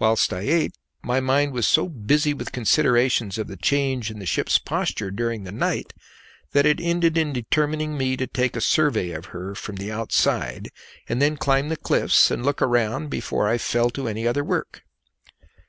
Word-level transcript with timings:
Whilst 0.00 0.32
I 0.32 0.40
ate, 0.40 0.72
my 1.00 1.20
mind 1.20 1.52
was 1.52 1.64
so 1.68 1.88
busy 1.88 2.34
with 2.34 2.50
considerations 2.50 3.38
of 3.38 3.46
the 3.46 3.56
change 3.56 4.10
in 4.10 4.18
the 4.18 4.26
ship's 4.26 4.58
posture 4.58 5.12
during 5.12 5.44
the 5.44 5.52
night 5.52 5.92
that 6.50 6.66
it 6.66 6.80
ended 6.80 7.16
in 7.16 7.32
determining 7.32 7.96
me 7.96 8.16
to 8.16 8.26
take 8.26 8.56
a 8.56 8.60
survey 8.60 9.12
of 9.12 9.26
her 9.26 9.54
from 9.54 9.76
the 9.76 9.92
outside, 9.92 10.70
and 11.08 11.22
then 11.22 11.36
climb 11.36 11.68
the 11.68 11.76
cliffs 11.76 12.32
and 12.32 12.44
look 12.44 12.60
around 12.60 13.10
before 13.10 13.46
I 13.46 13.58
fell 13.58 13.90
to 13.90 14.08
any 14.08 14.26
other 14.26 14.42
work. 14.42 14.82